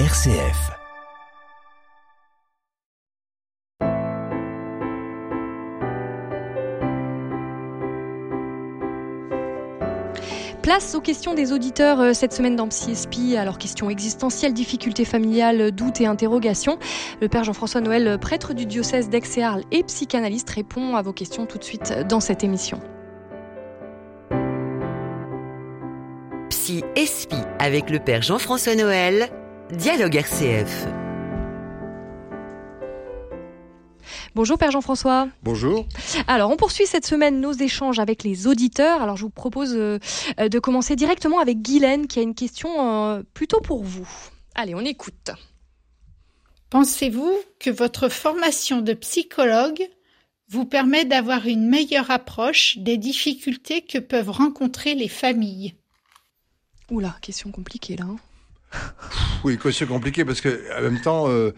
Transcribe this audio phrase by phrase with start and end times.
[0.00, 0.72] RCF.
[10.62, 13.36] Place aux questions des auditeurs euh, cette semaine dans PsySP.
[13.38, 16.80] Alors, questions existentielles, difficultés familiales, doutes et interrogations.
[17.20, 21.46] Le père Jean-François Noël, prêtre du diocèse d'Aix et et psychanalyste, répond à vos questions
[21.46, 22.80] tout de suite dans cette émission.
[26.50, 29.30] Psy Espi avec le père Jean-François Noël.
[29.76, 30.86] Dialogue RCF.
[34.36, 35.28] Bonjour Père Jean-François.
[35.42, 35.86] Bonjour.
[36.28, 39.02] Alors, on poursuit cette semaine nos échanges avec les auditeurs.
[39.02, 39.98] Alors, je vous propose euh,
[40.38, 44.08] de commencer directement avec Guylaine qui a une question euh, plutôt pour vous.
[44.54, 45.30] Allez, on écoute.
[46.70, 49.88] Pensez-vous que votre formation de psychologue
[50.48, 55.74] vous permet d'avoir une meilleure approche des difficultés que peuvent rencontrer les familles?
[56.90, 58.06] Oula, question compliquée là.
[59.44, 61.52] Oui, c'est compliqué parce que en même temps, euh,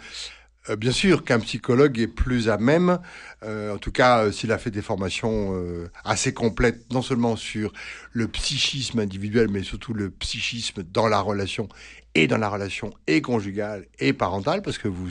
[0.71, 2.99] euh, bien sûr qu'un psychologue est plus à même,
[3.45, 7.37] euh, en tout cas euh, s'il a fait des formations euh, assez complètes, non seulement
[7.37, 7.73] sur
[8.13, 11.69] le psychisme individuel, mais surtout le psychisme dans la relation
[12.15, 15.11] et dans la relation et conjugale et parentale, parce que vous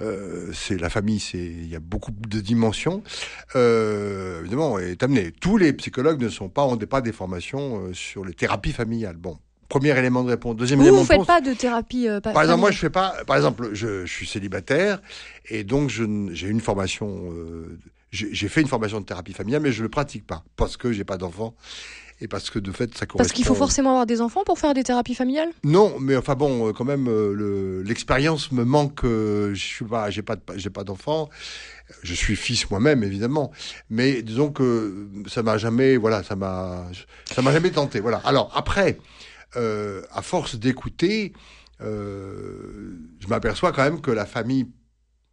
[0.00, 3.02] euh, c'est la famille, c'est il y a beaucoup de dimensions.
[3.54, 5.32] Évidemment, est amené.
[5.32, 9.16] Tous les psychologues ne sont pas ont pas des formations sur les thérapies familiales.
[9.16, 9.38] Bon,
[9.68, 10.56] premier élément de réponse.
[10.56, 11.26] Deuxième Vous, élément vous de faites réponse.
[11.26, 13.14] pas de thérapie euh, pa- Par exemple, moi, je fais pas.
[13.26, 15.00] Par exemple, je, je suis célibataire
[15.48, 16.04] et donc j'ai
[16.48, 17.30] une formation.
[17.32, 17.78] euh,
[18.12, 21.04] j'ai fait une formation de thérapie familiale, mais je le pratique pas parce que j'ai
[21.04, 21.54] pas d'enfant
[22.22, 23.18] et parce que de fait, ça correspond.
[23.18, 25.50] Parce qu'il faut forcément avoir des enfants pour faire des thérapies familiales?
[25.64, 29.04] Non, mais enfin bon, euh, quand même, euh, le- l'expérience me manque.
[29.04, 31.28] euh, je suis pas, j'ai pas, de- j'ai pas d'enfant.
[32.02, 33.52] Je suis fils moi-même, évidemment,
[33.90, 36.86] mais disons que ça m'a jamais, voilà, ça m'a,
[37.30, 38.00] ça m'a jamais tenté.
[38.00, 38.22] Voilà.
[38.24, 38.98] Alors après,
[39.56, 41.32] euh, à force d'écouter,
[41.80, 44.70] euh, je m'aperçois quand même que la famille,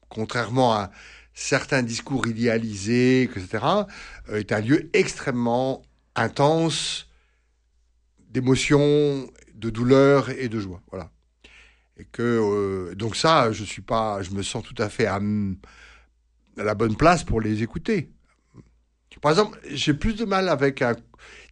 [0.09, 0.91] contrairement à
[1.33, 3.47] certains discours idéalisés, etc.,
[4.29, 5.81] euh, est un lieu extrêmement
[6.15, 7.07] intense
[8.29, 10.81] d'émotions, de douleur et de joie.
[10.89, 11.11] Voilà.
[11.97, 15.19] Et que donc ça, je suis pas, je me sens tout à fait à,
[16.57, 18.09] la bonne place pour les écouter.
[19.21, 20.83] Par exemple, j'ai plus de mal avec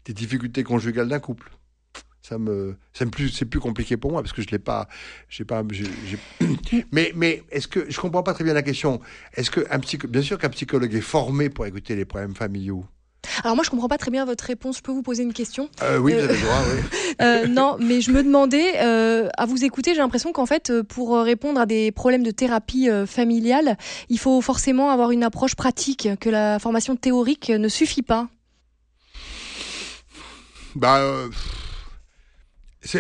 [0.06, 1.52] des difficultés conjugales d'un couple.
[2.32, 4.88] Ça me, c'est plus, c'est plus compliqué pour moi parce que je l'ai pas,
[5.28, 5.64] j'ai pas,
[6.94, 9.02] mais, mais est-ce que je comprends pas très bien la question
[9.36, 12.86] Est-ce que un psycho, bien sûr qu'un psychologue est formé pour écouter les problèmes familiaux.
[13.44, 14.78] Alors moi, je comprends pas très bien votre réponse.
[14.78, 15.68] Je peux vous poser une question?
[15.82, 16.62] Euh, oui, vous Euh, avez le droit.
[16.74, 16.98] Oui.
[17.22, 21.18] Euh, non, mais je me demandais, euh, à vous écouter, j'ai l'impression qu'en fait, pour
[21.20, 23.78] répondre à des problèmes de thérapie familiale,
[24.08, 28.30] il faut forcément avoir une approche pratique, que la formation théorique ne suffit pas.
[30.76, 31.02] Bah,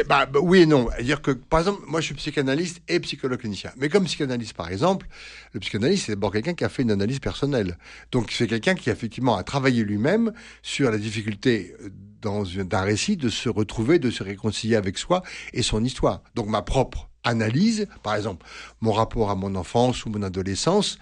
[0.07, 0.89] bah, bah, oui et non.
[0.91, 3.71] C'est-à-dire que, par exemple, moi, je suis psychanalyste et psychologue clinicien.
[3.77, 5.07] Mais comme psychanalyste, par exemple,
[5.53, 7.77] le psychanalyste, c'est d'abord quelqu'un qui a fait une analyse personnelle.
[8.11, 11.89] Donc, c'est quelqu'un qui, effectivement, a travaillé lui-même sur la difficulté euh,
[12.21, 16.21] dans d'un récit de se retrouver, de se réconcilier avec soi et son histoire.
[16.35, 18.45] Donc, ma propre analyse, par exemple,
[18.79, 20.97] mon rapport à mon enfance ou mon adolescence,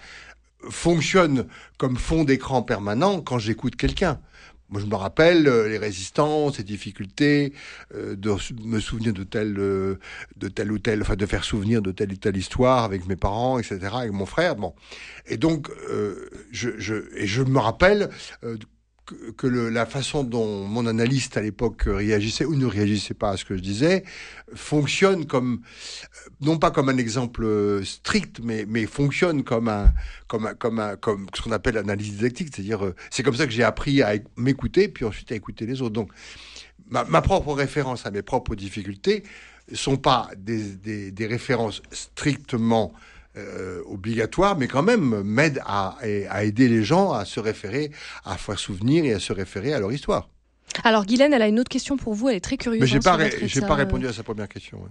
[0.68, 1.46] fonctionne
[1.78, 4.20] comme fond d'écran permanent quand j'écoute quelqu'un.
[4.70, 7.52] Moi, je me rappelle euh, les résistances, les difficultés,
[7.94, 9.98] euh, de me souvenir de telle, euh,
[10.36, 13.16] de telle ou telle, enfin de faire souvenir de telle ou telle histoire avec mes
[13.16, 14.54] parents, etc., avec mon frère.
[14.54, 14.74] Bon,
[15.26, 18.10] et donc euh, je, je et je me rappelle
[18.44, 18.56] euh,
[19.36, 23.44] que, la façon dont mon analyste à l'époque réagissait ou ne réagissait pas à ce
[23.44, 24.04] que je disais
[24.54, 29.92] fonctionne comme euh, non pas comme un exemple euh, strict, mais fonctionne comme un
[30.28, 30.46] comme
[30.78, 34.02] un, comme ce qu'on appelle l'analyse didactique, c'est-à-dire euh, c'est comme ça que j'ai appris
[34.02, 35.94] à éc- m'écouter puis ensuite à écouter les autres.
[35.94, 36.10] Donc
[36.88, 39.22] ma, propre référence à mes propres difficultés
[39.72, 42.92] sont pas des références strictement
[43.36, 45.96] euh, obligatoires, mais quand même m'aident à,
[46.30, 47.90] à aider les gens à se référer,
[48.24, 50.28] à faire souvenir et à se référer à leur histoire.
[50.84, 52.28] Alors, Guylaine, elle a une autre question pour vous.
[52.28, 52.80] Elle est très curieuse.
[52.80, 53.30] Mais j'ai hein, pas, ré-
[53.60, 54.78] pas euh, répondu à sa première question.
[54.78, 54.88] ouais.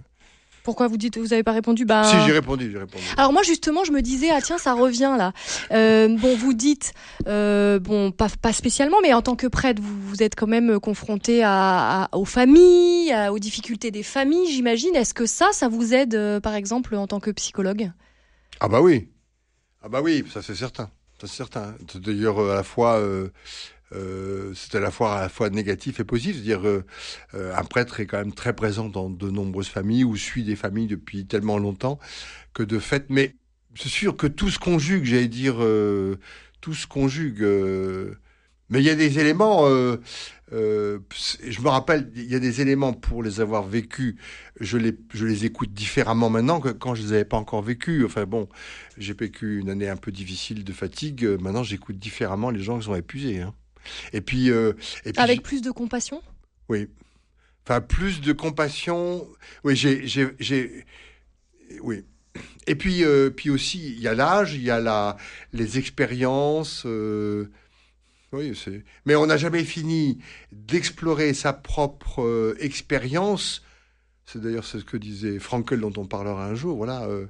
[0.62, 1.86] Pourquoi vous dites vous n'avez pas répondu?
[1.86, 3.02] Bah, Si j'ai répondu, j'ai répondu.
[3.16, 5.32] Alors moi justement je me disais ah tiens ça revient là.
[5.72, 6.92] Euh, bon vous dites
[7.26, 10.78] euh, bon pas, pas spécialement mais en tant que prêtre vous, vous êtes quand même
[10.78, 14.94] confronté à, à- aux familles à- aux difficultés des familles j'imagine.
[14.94, 17.90] Est-ce que ça ça vous aide euh, par exemple en tant que psychologue?
[18.60, 19.08] Ah bah oui.
[19.82, 20.90] Ah bah oui, ça c'est certain.
[21.20, 21.76] C'est certain.
[21.96, 23.30] D'ailleurs, à la fois, euh,
[23.94, 26.36] euh, c'est à la fois à la fois négatif et positif.
[26.36, 26.84] C'est-à-dire, euh,
[27.34, 30.56] euh, un prêtre est quand même très présent dans de nombreuses familles ou suit des
[30.56, 31.98] familles depuis tellement longtemps
[32.54, 33.06] que de fait.
[33.10, 33.36] Mais
[33.76, 35.04] c'est sûr que tout se conjugue.
[35.04, 35.56] J'allais dire,
[36.60, 37.44] tout se conjugue.
[38.70, 39.66] Euh, mais il y a des éléments.
[39.66, 39.96] euh,
[40.52, 40.98] euh,
[41.46, 44.16] je me rappelle, il y a des éléments pour les avoir vécus,
[44.60, 48.04] je les, je les écoute différemment maintenant que quand je les avais pas encore vécus.
[48.04, 48.48] Enfin bon,
[48.98, 51.24] j'ai vécu une année un peu difficile de fatigue.
[51.24, 53.40] euh, Maintenant, j'écoute différemment les gens qui sont épuisés.
[53.40, 53.54] hein.
[54.12, 54.72] Et puis, euh,
[55.04, 56.20] et puis Avec plus de compassion?
[56.68, 56.88] Oui.
[57.64, 59.26] Enfin, plus de compassion.
[59.64, 60.84] Oui, j'ai, j'ai, j'ai-
[61.82, 62.04] oui.
[62.66, 65.16] Et puis, euh, puis aussi, il y a l'âge, il y a la,
[65.52, 66.82] les expériences.
[68.32, 68.84] Oui, c'est.
[69.06, 70.18] Mais on n'a jamais fini
[70.52, 73.62] d'explorer sa propre euh, expérience.
[74.26, 76.76] C'est d'ailleurs ce que disait Frankel, dont on parlera un jour.
[76.76, 77.04] Voilà.
[77.04, 77.26] euh,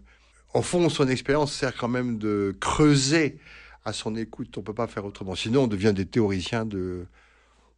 [0.55, 3.39] au fond, son expérience sert quand même de creuser
[3.85, 4.57] à son écoute.
[4.59, 5.35] On peut pas faire autrement.
[5.35, 7.07] Sinon, on devient des théoriciens de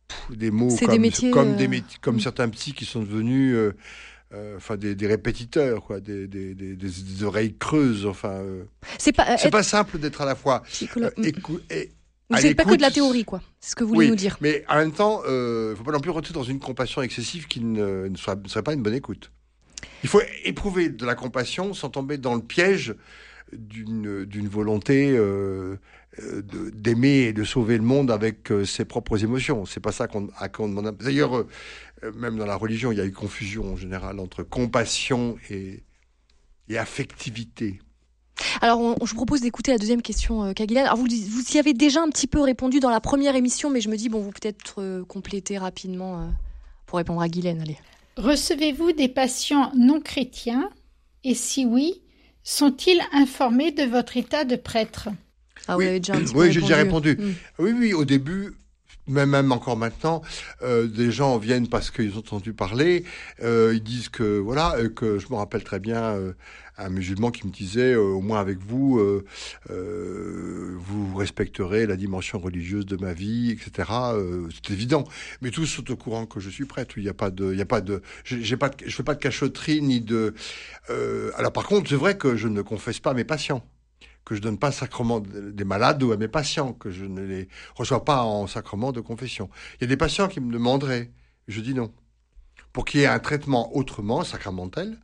[0.09, 2.21] pff, des mots comme, des métiers, comme, euh, des métiers- comme mm.
[2.21, 7.55] certains psys qui sont devenus euh, enfin des, des répétiteurs quoi des, des, des, oreilles
[7.59, 8.65] creuses enfin euh,
[8.99, 10.63] C'est pas, c'est pas simple d'être à la fois
[11.23, 11.93] écou- et
[12.37, 13.41] Vous n'êtes pas que de la théorie, quoi.
[13.61, 14.37] C'est ce que vous voulez oui, nous dire.
[14.41, 17.47] mais en même temps, il ne faut pas non plus rentrer dans une compassion excessive
[17.47, 19.31] qui ne, ne soit- ne serait pas une bonne écoute.
[20.03, 22.95] Il faut éprouver de la compassion sans tomber dans le piège
[23.53, 25.77] d'une volonté euh,
[26.21, 26.43] euh,
[26.75, 29.67] d'aimer et de sauver le monde avec euh, ses propres émotions.
[29.67, 30.97] C'est pas ça qu'on qu'on demande.
[30.99, 31.47] D'ailleurs, euh,
[32.05, 35.83] euh, même dans la religion, il y a eu confusion en général entre compassion et,
[36.69, 37.81] et affectivité.
[38.61, 40.53] Alors, on- on- je vous propose d'écouter la deuxième question, euh.
[40.77, 43.81] Alors, vous, vous y avez déjà un petit peu répondu dans la première émission, mais
[43.81, 46.27] je me dis, bon, vous peut-être euh, compléter rapidement euh,
[46.87, 47.61] pour répondre à Guylaine.
[47.61, 47.79] Allez.
[48.17, 50.69] Recevez-vous des patients non chrétiens?
[51.25, 52.03] Et si oui,
[52.43, 55.09] sont-ils informés de votre état de prêtre?
[55.69, 55.85] Ah, Oui.
[55.85, 57.17] vous avez déjà un petit Oui, j'ai déjà répondu.
[57.19, 57.33] Mm.
[57.61, 58.55] Oui, oui, au début,
[59.07, 60.23] même, même encore maintenant,
[60.63, 63.05] euh, des gens viennent parce qu'ils ont entendu parler.
[63.43, 66.33] euh, ils disent que voilà, que je me rappelle très bien euh,
[66.85, 69.25] un musulman qui me disait, euh, au moins avec vous, euh,
[69.71, 73.91] euh, vous respecterez la dimension religieuse de ma vie, etc.
[74.53, 75.05] C'est évident.
[75.41, 76.95] Mais tous sont au courant que je suis prêtre.
[76.99, 80.35] Il n'y a pas de, je fais pas de cachotterie ni de.
[81.37, 83.65] alors par contre, c'est vrai que je ne confesse pas mes patients
[84.25, 87.49] que je donne pas sacrement des malades ou à mes patients, que je ne les
[87.75, 89.51] reçois pas en sacrement de confession.
[89.75, 91.11] Il y a des patients qui me demanderaient,
[91.49, 91.93] je dis non,
[92.73, 94.97] pour qu'il y ait un traitement autrement, sacramentel,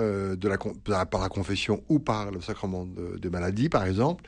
[0.00, 4.24] euh, de la, par la confession ou par le sacrement de, de maladie, par exemple,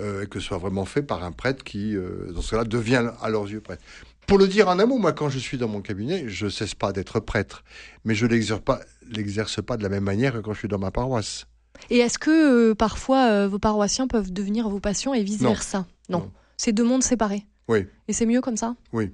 [0.00, 3.10] euh, que ce soit vraiment fait par un prêtre qui, euh, dans ce cas-là, devient
[3.22, 3.82] à leurs yeux prêtre.
[4.26, 6.74] Pour le dire en un mot, moi, quand je suis dans mon cabinet, je cesse
[6.74, 7.64] pas d'être prêtre,
[8.04, 8.80] mais je l'exerce pas,
[9.10, 11.46] l'exerce pas de la même manière que quand je suis dans ma paroisse.
[11.90, 16.18] Et est-ce que parfois vos paroissiens peuvent devenir vos patients et vice-versa non.
[16.20, 16.30] Non.
[16.56, 17.46] C'est deux mondes séparés.
[17.68, 17.86] Oui.
[18.08, 18.76] Et c'est mieux comme ça?
[18.92, 19.10] Oui.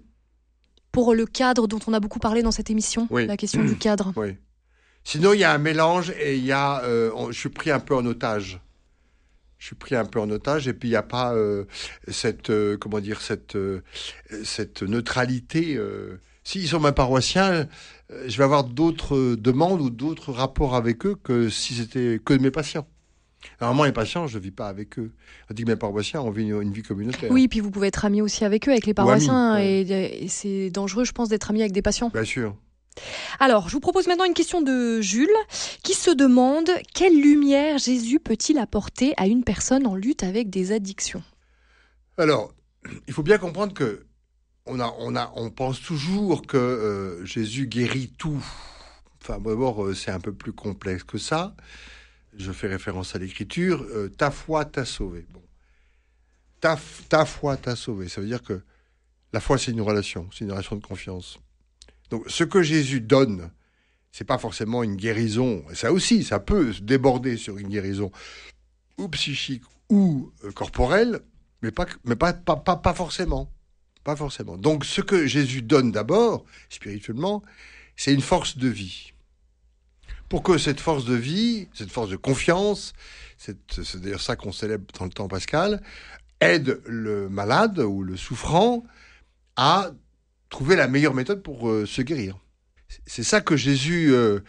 [0.93, 3.27] Pour le cadre dont on a beaucoup parlé dans cette émission, Oui.
[3.27, 4.13] la question du cadre.
[4.17, 4.37] Oui.
[5.05, 6.83] Sinon, il y a un mélange et il y a.
[6.85, 8.61] euh, on- je suis pris un peu en otage.
[9.59, 11.65] Je suis pris un peu en otage et puis il n'y a pas euh,
[12.06, 13.56] cette euh, comment dire cette
[14.45, 15.79] cette neutralité.
[16.45, 17.67] S'ils sont mes paroissiens,
[18.27, 22.50] je vais avoir d'autres demandes ou d'autres rapports avec eux que si c'était que mes
[22.50, 22.87] patients.
[23.61, 25.12] Normalement, les patients, je ne vis pas avec eux.
[25.50, 27.31] On dit que mes paroissiens ont une, une vie communautaire.
[27.31, 30.29] Oui, puis vous pouvez être ami aussi avec eux, avec les paroissiens, amis, et, et
[30.29, 32.09] c'est dangereux, je pense, d'être ami avec des patients.
[32.11, 32.56] Bien sûr.
[33.38, 35.29] Alors, je vous propose maintenant une question de Jules,
[35.82, 40.73] qui se demande quelle lumière Jésus peut-il apporter à une personne en lutte avec des
[40.73, 41.23] addictions?
[42.17, 42.52] Alors,
[43.06, 44.06] il faut bien comprendre que
[44.67, 48.44] on, a, on, a, on pense toujours que euh, Jésus guérit tout.
[49.23, 51.55] Enfin, d'abord, euh, c'est un peu plus complexe que ça.
[52.37, 53.83] Je fais référence à l'écriture.
[53.83, 55.26] euh, ta foi t'a sauvé.
[55.30, 55.42] Bon.
[56.61, 56.78] Ta,
[57.09, 58.09] ta foi t'a sauvé.
[58.09, 58.62] Ça veut dire que
[59.33, 60.28] la foi, c'est une relation.
[60.33, 61.38] C'est une relation de confiance.
[62.11, 63.50] Donc, ce que Jésus donne,
[64.12, 65.65] c'est pas forcément une guérison.
[65.75, 68.11] Ça aussi, ça peut déborder sur une guérison
[68.97, 71.21] ou psychique ou euh, corporelle,
[71.62, 73.50] mais pas, mais pas, pas, pas, forcément.
[74.05, 74.57] Pas forcément.
[74.57, 77.43] Donc, ce que Jésus donne d'abord, spirituellement,
[77.97, 79.12] c'est une force de vie.
[80.29, 82.93] Pour que cette force de vie, cette force de confiance,
[83.38, 83.57] c'est
[83.97, 85.83] d'ailleurs ça qu'on célèbre dans le temps pascal,
[86.41, 88.85] aide le malade ou le souffrant
[89.57, 89.91] à
[90.50, 92.38] trouver la meilleure méthode pour euh, se guérir.
[93.07, 94.40] C'est ça que Jésus, euh,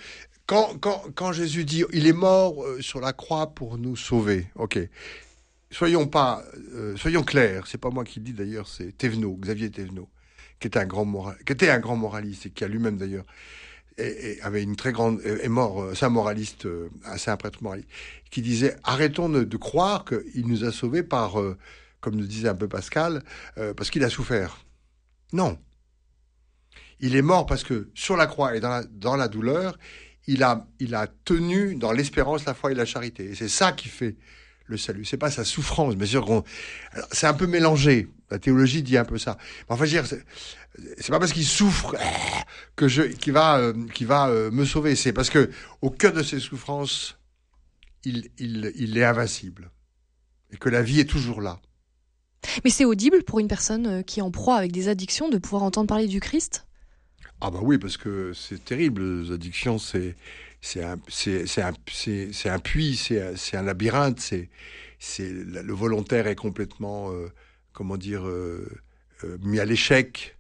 [0.46, 4.48] quand, quand, quand Jésus dit il est mort euh, sur la croix pour nous sauver,
[4.56, 4.80] ok.
[5.72, 7.68] Soyons pas, euh, soyons clairs.
[7.68, 10.10] C'est pas moi qui le dis d'ailleurs, c'est Thévenot, Xavier Thévenot,
[10.60, 13.26] qui était un grand moral, qui était un grand moraliste et qui a lui-même d'ailleurs
[14.00, 17.38] et, et avait une très grande est mort, euh, c'est un moraliste, euh, c'est un
[17.38, 17.90] prêtre moraliste,
[18.32, 21.58] qui disait arrêtons de, de croire qu'il nous a sauvés par, euh,
[22.00, 23.24] comme le disait un peu Pascal,
[23.58, 24.64] euh, parce qu'il a souffert.
[25.34, 25.58] Non.
[27.00, 29.78] Il est mort parce que sur la croix et dans la, dans la douleur,
[30.28, 33.32] il a, il a tenu dans l'espérance, la foi et la charité.
[33.32, 34.16] Et c'est ça qui fait
[34.66, 35.06] le salut.
[35.06, 35.96] C'est pas sa souffrance.
[35.96, 36.44] Bien sûr
[37.12, 38.08] c'est un peu mélangé.
[38.30, 39.38] La théologie dit un peu ça.
[39.40, 40.20] Mais enfin, je veux dire,
[40.98, 41.96] c'est pas parce qu'il souffre
[42.76, 44.96] que je, qui va, euh, va euh, me sauver.
[44.96, 45.50] C'est parce que
[45.82, 47.18] au cœur de ses souffrances,
[48.04, 49.72] il, il, il est invincible
[50.52, 51.60] et que la vie est toujours là.
[52.64, 55.38] Mais c'est audible pour une personne euh, qui est en proie avec des addictions de
[55.38, 56.66] pouvoir entendre parler du Christ?
[57.42, 60.16] Ah bah oui, parce que c'est terrible, les addictions, c'est
[60.62, 64.50] c'est un, c'est, un, c'est, un puits, c'est, c'est un labyrinthe, c'est,
[65.00, 67.32] c'est, le volontaire est complètement, euh,
[67.74, 68.68] comment dire, euh,
[69.42, 70.38] mis à l'échec.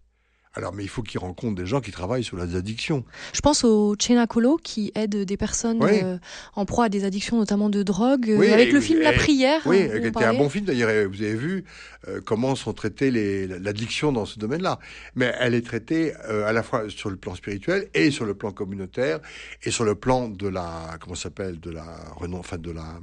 [0.59, 3.05] Alors, mais il faut qu'ils rencontrent des gens qui travaillent sur les addictions.
[3.31, 6.17] Je pense au Chenacolo qui aide des personnes euh,
[6.53, 9.61] en proie à des addictions, notamment de drogue, euh, avec le film La Prière.
[9.65, 11.09] Oui, c'était un bon film d'ailleurs.
[11.09, 11.63] Vous avez vu
[12.09, 13.09] euh, comment sont traitées
[13.47, 14.79] l'addiction dans ce domaine-là.
[15.15, 18.51] Mais elle est traitée à la fois sur le plan spirituel et sur le plan
[18.51, 19.21] communautaire
[19.63, 21.85] et sur le plan de la, comment s'appelle, de la,
[22.33, 22.99] enfin de la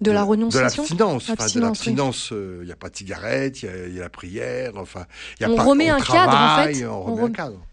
[0.00, 1.54] de, la renonciation De l'abstinence.
[1.54, 5.06] de l'abstinence, euh, il n'y a pas de cigarette, il y, a la prière, enfin...
[5.40, 6.86] Y a on pas, remet un cadre, en fait.
[6.86, 7.66] On remet un cadre.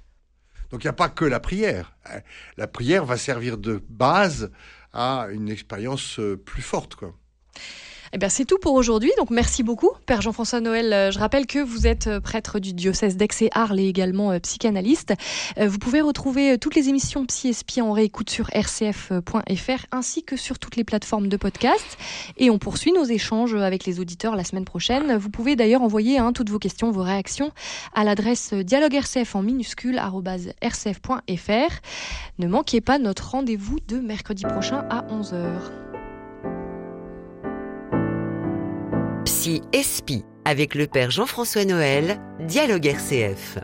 [0.71, 1.95] Donc il n'y a pas que la prière.
[2.05, 2.21] Hein.
[2.57, 4.51] La prière va servir de base
[4.91, 7.13] à une expérience euh, plus forte, quoi.
[8.15, 9.11] Eh bien, c'est tout pour aujourd'hui.
[9.17, 10.93] Donc, merci beaucoup, Père Jean-François Noël.
[10.93, 14.29] Euh, je rappelle que vous êtes euh, prêtre du diocèse d'Aix et Arles et également
[14.31, 15.15] euh, psychanalyste.
[15.59, 20.75] Vous pouvez retrouver toutes les émissions Psy en réécoute sur rcf.fr ainsi que sur toutes
[20.75, 21.97] les plateformes de podcast.
[22.37, 25.15] Et on poursuit nos échanges avec les auditeurs la semaine prochaine.
[25.17, 27.51] Vous pouvez d'ailleurs envoyer hein, toutes vos questions, vos réactions
[27.95, 29.99] à l'adresse dialogue-rcf en minuscule
[30.61, 31.73] rcf.fr.
[32.37, 35.92] Ne manquez pas notre rendez-vous de mercredi prochain à 11h.
[39.73, 43.57] Espi avec le père Jean-François Noël, Dialogue RCF.